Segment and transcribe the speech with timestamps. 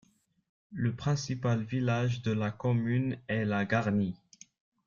[0.71, 4.17] Le principal village de la commune est la Garnie.